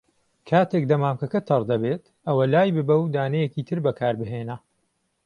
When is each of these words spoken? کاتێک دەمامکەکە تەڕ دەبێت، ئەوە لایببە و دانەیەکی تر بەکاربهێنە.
کاتێک 0.49 0.83
دەمامکەکە 0.91 1.39
تەڕ 1.47 1.61
دەبێت، 1.71 2.03
ئەوە 2.27 2.43
لایببە 2.53 2.95
و 2.99 3.11
دانەیەکی 3.15 3.65
تر 3.67 3.77
بەکاربهێنە. 3.85 4.57